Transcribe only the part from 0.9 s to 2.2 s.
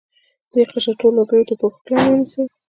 ټول وګړي تر پوښښ لاندې